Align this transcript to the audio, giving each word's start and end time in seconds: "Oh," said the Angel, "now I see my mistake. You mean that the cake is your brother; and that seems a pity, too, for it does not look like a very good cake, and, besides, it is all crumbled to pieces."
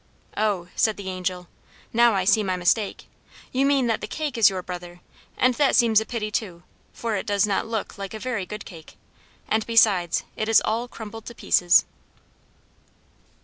"Oh," 0.35 0.67
said 0.75 0.97
the 0.97 1.11
Angel, 1.11 1.47
"now 1.93 2.13
I 2.15 2.23
see 2.25 2.41
my 2.41 2.55
mistake. 2.55 3.05
You 3.51 3.67
mean 3.67 3.85
that 3.85 4.01
the 4.01 4.07
cake 4.07 4.35
is 4.35 4.49
your 4.49 4.63
brother; 4.63 4.99
and 5.37 5.53
that 5.53 5.75
seems 5.75 6.01
a 6.01 6.07
pity, 6.07 6.31
too, 6.31 6.63
for 6.91 7.15
it 7.15 7.27
does 7.27 7.45
not 7.45 7.67
look 7.67 7.99
like 7.99 8.15
a 8.15 8.19
very 8.19 8.47
good 8.47 8.65
cake, 8.65 8.97
and, 9.47 9.63
besides, 9.67 10.23
it 10.35 10.49
is 10.49 10.59
all 10.65 10.87
crumbled 10.87 11.25
to 11.27 11.35
pieces." 11.35 11.85